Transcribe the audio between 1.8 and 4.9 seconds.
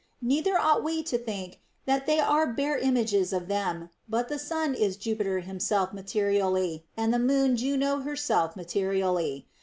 that they are bare images of them, but the Sun